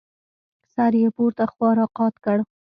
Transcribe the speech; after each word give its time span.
سر 0.73 0.93
يې 1.01 1.09
پورته 1.15 1.45
خوا 1.51 1.69
راقات 1.79 2.15
کړ. 2.25 2.37